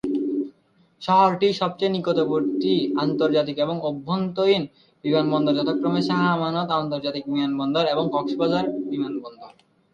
[1.01, 4.63] শহরটির সবচেয়ে নিকটবর্তী আন্তর্জাতিক এবং অভ্যন্তরীণ
[5.03, 9.51] বিমানবন্দর যথাক্রমে শাহ আমানত আন্তর্জাতিক বিমানবন্দর এবং কক্সবাজার বিমানবন্দর।